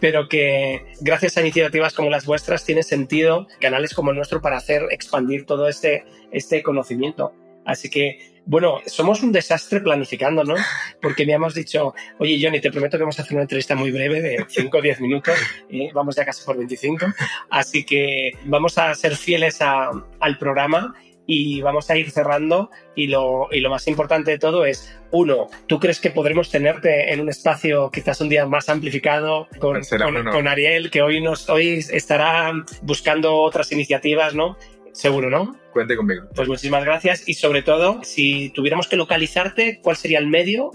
[0.00, 4.56] pero que gracias a iniciativas como las vuestras tiene sentido canales como el nuestro para
[4.56, 7.32] hacer expandir todo este, este conocimiento.
[7.66, 10.54] Así que, bueno, somos un desastre planificando, ¿no?
[11.02, 13.90] Porque me hemos dicho, oye, Johnny, te prometo que vamos a hacer una entrevista muy
[13.90, 15.36] breve de 5 o 10 minutos,
[15.68, 17.06] y vamos ya casi por 25,
[17.50, 20.94] así que vamos a ser fieles al programa
[21.26, 25.48] y vamos a ir cerrando y lo, y lo más importante de todo es, uno,
[25.66, 29.80] ¿tú crees que podremos tenerte en un espacio quizás un día más amplificado con,
[30.32, 34.56] con, Ariel, que hoy, nos, hoy estará buscando otras iniciativas, ¿no?
[34.92, 35.56] Seguro, ¿no?
[35.72, 36.24] Cuente conmigo.
[36.34, 40.70] Pues muchísimas gracias y sobre todo, si tuviéramos que localizarte, ¿cuál sería el medio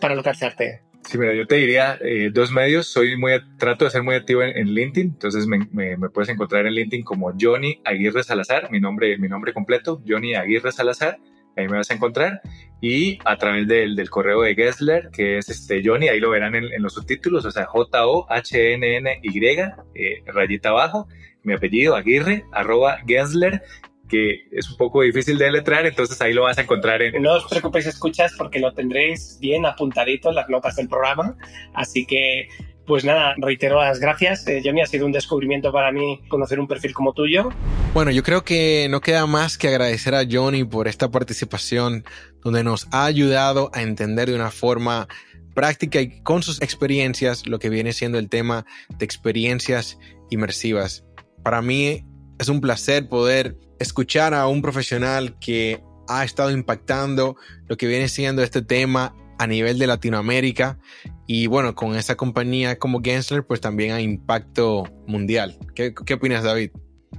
[0.00, 0.85] para localizarte?
[1.06, 2.88] Sí, mira, yo te diría eh, dos medios.
[2.88, 5.64] Soy muy, trato de ser muy activo en, LinkedIn, entonces me,
[6.10, 10.72] puedes encontrar en LinkedIn como Johnny Aguirre Salazar, mi nombre, mi nombre completo, Johnny Aguirre
[10.72, 11.18] Salazar.
[11.56, 12.42] Ahí me vas a encontrar
[12.82, 16.82] y a través del, correo de Gessler, que es este Johnny, ahí lo verán en,
[16.82, 19.46] los subtítulos, o sea, J-O-H-N-N-Y,
[19.94, 21.08] eh, rayita abajo,
[21.44, 23.62] mi apellido, Aguirre, arroba Gessler,
[24.08, 27.22] que es un poco difícil de letrar, entonces ahí lo vas a encontrar en...
[27.22, 31.36] No os preocupéis, escuchas, porque lo tendréis bien apuntadito en las notas del programa,
[31.74, 32.48] así que...
[32.86, 34.46] Pues nada, reitero las gracias.
[34.46, 37.48] Eh, Johnny, ha sido un descubrimiento para mí conocer un perfil como tuyo.
[37.94, 42.04] Bueno, yo creo que no queda más que agradecer a Johnny por esta participación
[42.44, 45.08] donde nos ha ayudado a entender de una forma
[45.52, 48.64] práctica y con sus experiencias lo que viene siendo el tema
[48.96, 49.98] de experiencias
[50.30, 51.04] inmersivas.
[51.42, 52.04] Para mí
[52.38, 57.36] es un placer poder escuchar a un profesional que ha estado impactando
[57.66, 60.78] lo que viene siendo este tema a nivel de Latinoamérica
[61.26, 65.58] y bueno, con esa compañía como Gensler pues también a impacto mundial.
[65.74, 66.70] ¿Qué, opinas David?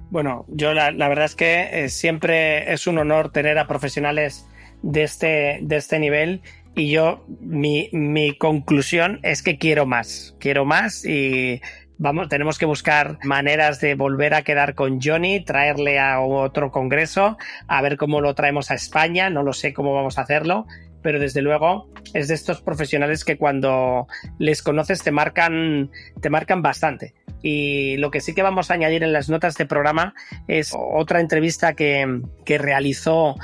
[0.10, 4.48] Bueno, yo la, verdad es que eh, siempre es un honor tener a profesionales
[4.82, 6.42] de este, de este nivel
[6.76, 11.62] y yo mi, mi conclusión es que quiero más, quiero más y
[11.98, 17.38] vamos, tenemos que buscar maneras de volver a quedar con Johnny, traerle a otro congreso,
[17.68, 20.66] a ver cómo lo traemos a España, no lo sé cómo vamos a hacerlo,
[21.02, 24.08] pero desde luego es de estos profesionales que cuando
[24.40, 27.14] les conoces te marcan, te marcan bastante.
[27.42, 30.14] Y lo que sí que vamos a añadir en las notas de programa
[30.48, 33.36] es otra entrevista que, realizó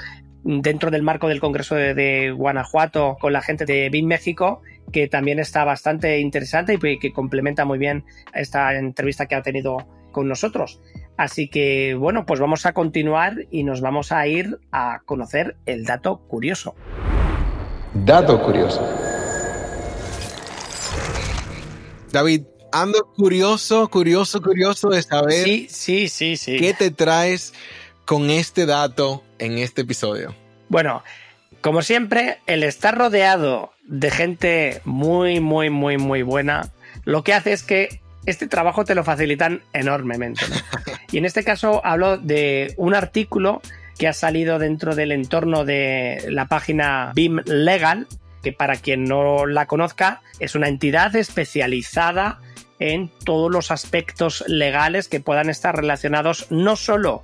[0.43, 4.61] dentro del marco del Congreso de, Guanajuato con la gente de BIM México,
[4.93, 9.85] que también está bastante interesante y que complementa muy bien esta entrevista que ha tenido
[10.11, 10.79] con nosotros.
[11.17, 15.83] Así que bueno, pues vamos a continuar y nos vamos a ir a conocer el
[15.83, 16.75] dato curioso.
[17.93, 18.87] Dato curioso.
[22.11, 26.57] David, ando curioso, curioso, curioso de saber sí, sí, sí, sí.
[26.57, 27.53] qué te traes
[28.05, 30.35] con este dato en este episodio?
[30.69, 31.03] Bueno,
[31.61, 36.69] como siempre, el estar rodeado de gente muy, muy, muy, muy buena,
[37.05, 40.41] lo que hace es que este trabajo te lo facilitan enormemente.
[41.11, 43.61] Y en este caso hablo de un artículo
[43.99, 48.07] que ha salido dentro del entorno de la página BIM Legal,
[48.41, 52.39] que para quien no la conozca, es una entidad especializada
[52.79, 57.21] en todos los aspectos legales que puedan estar relacionados no solo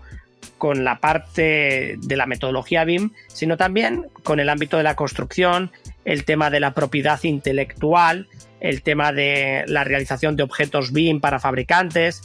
[0.60, 5.72] con la parte de la metodología BIM, sino también con el ámbito de la construcción,
[6.06, 8.28] el tema de la propiedad intelectual,
[8.60, 12.22] el tema de la realización de objetos BIM para fabricantes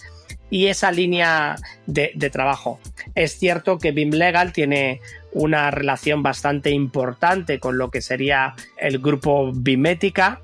[0.50, 1.56] y esa línea
[1.86, 2.78] de, trabajo.
[3.14, 5.00] Es cierto que BIM Legal tiene
[5.32, 10.40] una relación bastante importante con lo que sería el grupo Bimética,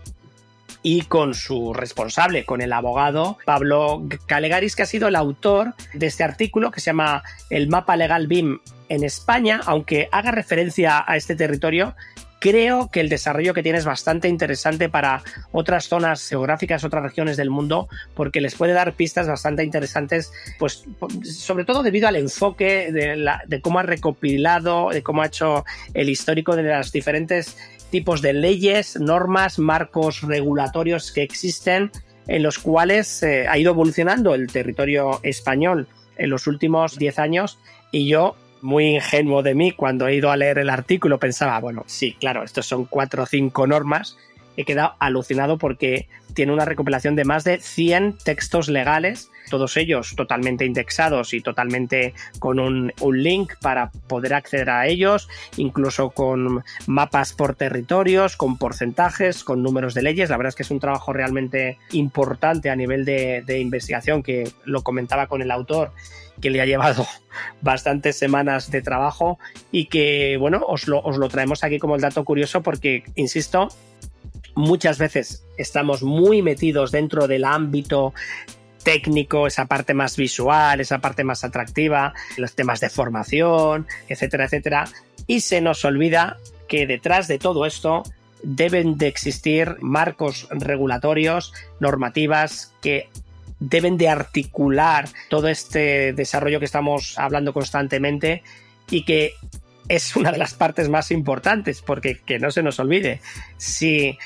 [0.83, 6.07] y con su responsable, con el abogado Pablo Calegaris, que ha sido el autor de
[6.07, 11.17] este artículo que se llama El mapa legal BIM en España, aunque haga referencia a
[11.17, 11.95] este territorio,
[12.41, 15.23] creo que el desarrollo que tiene es bastante interesante para
[15.53, 20.85] otras zonas geográficas, otras regiones del mundo, porque les puede dar pistas bastante interesantes, pues
[21.23, 26.57] sobre todo debido al enfoque de, cómo ha recopilado, de cómo ha hecho el histórico
[26.57, 27.57] de las diferentes
[27.91, 31.91] tipos de leyes, normas, marcos regulatorios que existen
[32.27, 37.59] en los cuales eh, ha ido evolucionando el territorio español en los últimos 10 años
[37.91, 41.85] y yo muy ingenuo de mí cuando he ido a leer el artículo pensaba, bueno,
[41.87, 44.17] sí, claro, estos son cuatro o cinco normas
[44.61, 50.15] he quedado alucinado porque tiene una recopilación de más de 100 textos legales, todos ellos
[50.17, 57.33] totalmente indexados y totalmente con un, link para poder acceder a ellos, incluso con mapas
[57.33, 60.31] por territorios, con porcentajes, con números de leyes.
[60.31, 64.83] La verdad es que es un trabajo realmente importante a nivel de, investigación que lo
[64.83, 65.93] comentaba con el autor
[66.41, 67.07] que le ha llevado
[67.61, 69.39] bastantes semanas de trabajo
[69.71, 73.69] y que, bueno, os lo traemos aquí como el dato curioso porque, insisto,
[74.55, 78.15] muchas veces estamos muy metidos dentro del ámbito
[78.83, 84.89] técnico, esa parte más visual, esa parte más atractiva, los temas de formación, etcétera, etcétera,
[85.27, 88.03] y se nos olvida que detrás de todo esto
[88.43, 93.09] deben de existir marcos regulatorios, normativas que
[93.59, 98.43] deben de articular todo este desarrollo que estamos hablando constantemente
[98.91, 99.35] y que
[99.89, 103.21] es una de las partes más importantes, porque que no se nos olvide,
[103.59, 104.17] si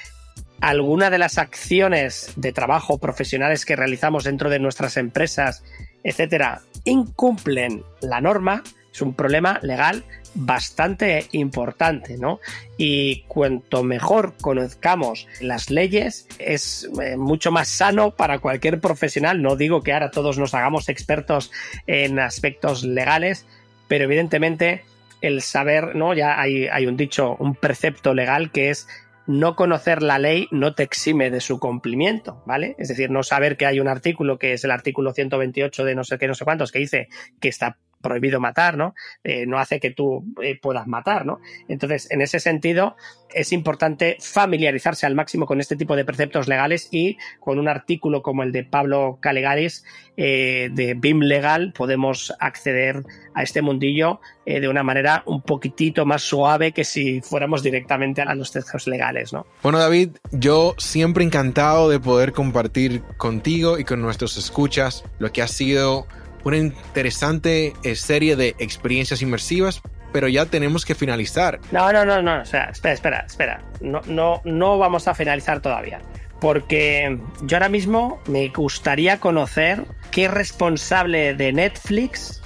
[0.60, 5.62] alguna de las acciones de trabajo profesionales que realizamos dentro de nuestras empresas,
[6.02, 8.62] etcétera, incumplen la norma,
[8.92, 12.40] es un problema legal bastante importante, ¿no?
[12.76, 19.42] Y cuanto mejor conozcamos las leyes, es eh, mucho más sano para cualquier profesional.
[19.42, 21.50] No digo que ahora todos nos hagamos expertos
[21.86, 23.46] en aspectos legales,
[23.88, 24.84] pero evidentemente
[25.20, 26.14] el saber, ¿no?
[26.14, 28.88] Ya hay, hay un dicho, un precepto legal que es
[29.26, 32.74] no conocer la ley no te exime de su cumplimiento, ¿vale?
[32.78, 36.04] Es decir, no saber que hay un artículo que es el artículo 128 de no
[36.04, 37.08] sé qué, no sé cuántos, que dice
[37.40, 38.94] que está prohibido matar, ¿no?
[39.24, 41.40] Eh, no hace que tú eh, puedas matar, ¿no?
[41.68, 42.96] Entonces, en ese sentido,
[43.30, 48.22] es importante familiarizarse al máximo con este tipo de preceptos legales y con un artículo
[48.22, 49.84] como el de Pablo Calegaris
[50.16, 53.02] eh, de BIM Legal podemos acceder
[53.34, 58.34] a este mundillo de una manera un poquitito más suave que si fuéramos directamente a
[58.34, 59.46] los textos legales, ¿no?
[59.62, 65.40] Bueno, David, yo siempre encantado de poder compartir contigo y con nuestros escuchas lo que
[65.40, 66.06] ha sido
[66.44, 71.58] una interesante eh, serie de experiencias inmersivas, pero ya tenemos que finalizar.
[71.72, 73.62] No, no, no, no, o sea, espera, espera, espera.
[73.80, 76.00] No, no, no vamos a finalizar todavía.
[76.40, 82.42] Porque yo ahora mismo me gustaría conocer qué responsable de Netflix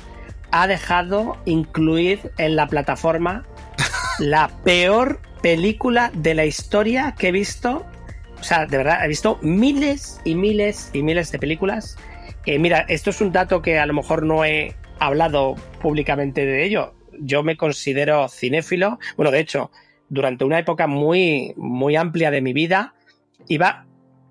[0.51, 3.45] ha dejado incluir en la plataforma
[4.19, 7.85] la peor película de la historia que he visto.
[8.41, 11.97] O sea, de verdad, he visto miles y miles y miles de películas
[12.47, 16.95] mira, esto es un dato que a lo mejor no he hablado públicamente de ello.
[17.21, 18.99] Yo me considero cinéfilo.
[19.17, 19.71] Bueno, de hecho,
[20.09, 22.95] durante una época muy, muy amplia de mi vida,
[23.49, 23.87] iba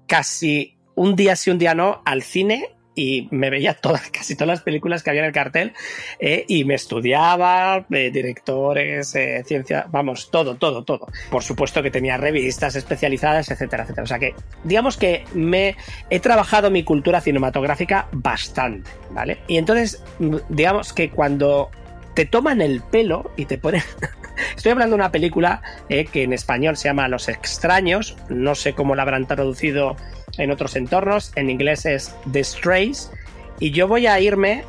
[0.08, 4.48] casi un día sí, un día no al cine y me veía todas, casi todas
[4.48, 5.74] las películas que había en el cartel
[6.20, 11.08] eh, y me estudiaba, eh, directores, eh, ciencia, vamos, todo, todo, todo.
[11.30, 14.04] Por supuesto que tenía revistas especializadas, etcétera, etcétera.
[14.04, 14.34] O sea que,
[14.64, 15.76] digamos que me
[16.10, 19.38] he trabajado mi cultura cinematográfica bastante, ¿vale?
[19.48, 20.04] Y entonces,
[20.50, 21.70] digamos que cuando
[22.16, 23.84] te toman el pelo y te ponen...
[24.56, 28.94] Estoy hablando de una película que en español se llama Los extraños, no sé cómo
[28.94, 29.96] la habrán traducido
[30.40, 31.32] en otros entornos.
[31.36, 33.12] En inglés es The Strays.
[33.60, 34.64] Y yo voy a irme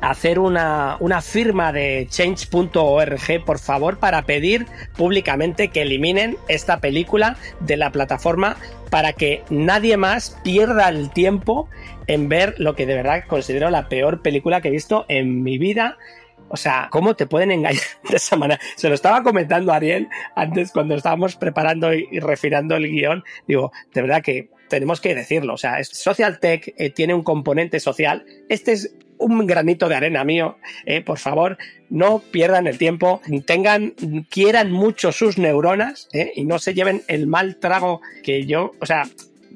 [0.00, 6.80] a hacer una, una firma de change.org, por favor, para pedir públicamente que eliminen esta
[6.80, 8.56] película de la plataforma
[8.90, 11.68] para que nadie más pierda el tiempo
[12.06, 15.58] en ver lo que de verdad considero la peor película que he visto en mi
[15.58, 15.96] vida.
[16.48, 18.60] O sea, ¿cómo te pueden engañar de esa manera?
[18.76, 23.24] Se lo estaba comentando Ariel antes cuando estábamos preparando y refinando el guion.
[23.46, 25.54] Digo, de verdad que tenemos que decirlo.
[25.54, 28.24] O sea, Social Tech eh, tiene un componente social.
[28.48, 30.58] Este es un granito de arena mío.
[30.84, 33.20] Eh, por favor, no pierdan el tiempo.
[33.46, 33.94] Tengan,
[34.30, 38.72] quieran mucho sus neuronas eh, y no se lleven el mal trago que yo.
[38.80, 39.04] O sea,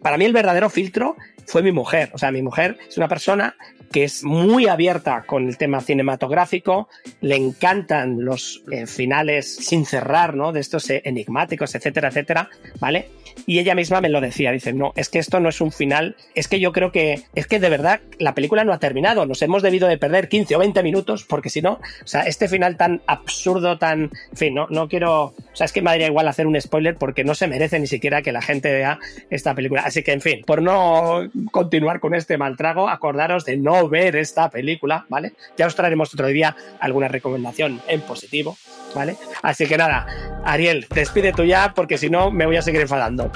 [0.03, 2.11] para mí el verdadero filtro fue mi mujer.
[2.13, 3.57] O sea, mi mujer es una persona
[3.91, 6.89] que es muy abierta con el tema cinematográfico,
[7.21, 10.53] le encantan los finales sin cerrar, ¿no?
[10.53, 13.09] De estos enigmáticos, etcétera, etcétera, ¿vale?
[13.47, 16.17] Y ella misma me lo decía, dice, no, es que esto no es un final,
[16.35, 19.43] es que yo creo que, es que de verdad la película no ha terminado, nos
[19.43, 22.77] hemos debido de perder 15 o 20 minutos, porque si no, o sea, este final
[22.77, 26.29] tan absurdo, tan, en fin, no, no quiero, o sea, es que me daría igual
[26.29, 28.99] hacer un spoiler porque no se merece ni siquiera que la gente vea
[29.31, 29.83] esta película.
[29.83, 33.57] Así que, en fin, por no continuar con este mal trago, acordaros de
[33.89, 35.35] ver esta película, ¿vale?
[35.57, 38.57] Ya os traeremos otro día alguna recomendación en positivo,
[38.95, 39.17] ¿vale?
[39.43, 40.07] Así que nada,
[40.45, 43.31] Ariel, despide tú ya porque si no me voy a seguir enfadando.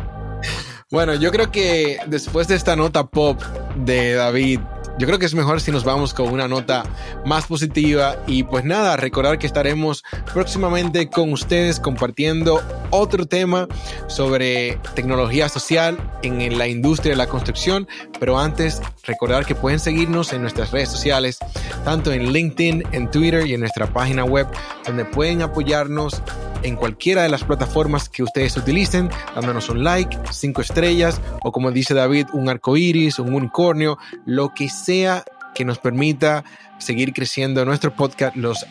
[0.90, 3.40] bueno, yo creo que después de esta nota pop
[3.76, 4.60] de David
[5.00, 6.84] yo creo que es mejor si nos vamos con una nota
[7.24, 13.66] más positiva y pues nada, recordar que estaremos próximamente con ustedes compartiendo otro tema
[14.08, 20.34] sobre tecnología social en la industria de la construcción, pero antes recordar que pueden seguirnos
[20.34, 21.38] en nuestras redes sociales,
[21.82, 24.48] tanto en LinkedIn, en Twitter y en nuestra página web,
[24.84, 26.22] donde pueden apoyarnos
[26.62, 31.70] en cualquiera de las plataformas que ustedes utilicen, dándonos un like, cinco estrellas o como
[31.70, 36.44] dice David, un arco iris, un unicornio, lo que sea que nos permita
[36.78, 38.36] seguir creciendo nuestro podcast.
[38.36, 38.66] Los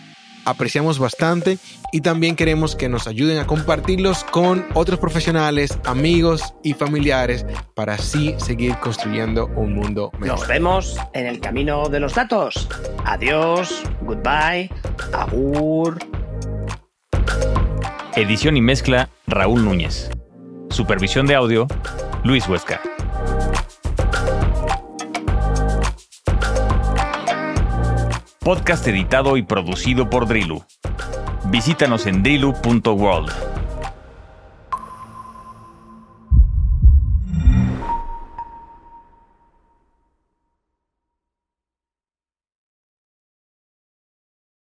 [0.45, 1.58] apreciamos bastante
[1.91, 7.93] y también queremos que nos ayuden a compartirlos con otros profesionales, amigos y familiares para
[7.93, 10.39] así seguir construyendo un mundo mejor.
[10.39, 12.67] Nos vemos en el camino de los datos.
[13.06, 14.69] Adiós, goodbye,
[15.13, 15.99] agur.
[18.15, 20.10] Edición y mezcla Raúl Núñez.
[20.72, 21.67] Supervisión de audio
[22.24, 22.82] Luis Huesca.
[28.39, 30.63] Podcast editado y producido por Drilu.
[31.45, 33.32] Visítanos en drilu.world.